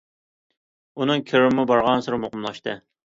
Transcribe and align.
ئۇنىڭ 1.01 1.21
كىرىمىمۇ 1.27 1.67
بارغانسېرى 1.73 2.19
مۇقىملاشتى. 2.25 2.75